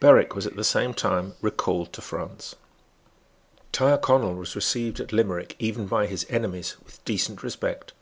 Berwick 0.00 0.34
was 0.34 0.44
at 0.44 0.56
the 0.56 0.64
same 0.64 0.92
time 0.92 1.34
recalled 1.40 1.92
to 1.92 2.02
France. 2.02 2.56
Tyrconnel 3.70 4.34
was 4.34 4.56
received 4.56 4.98
at 4.98 5.12
Limerick, 5.12 5.54
even 5.60 5.86
by 5.86 6.08
his 6.08 6.26
enemies, 6.28 6.74
with 6.84 7.04
decent 7.04 7.44
respect. 7.44 7.92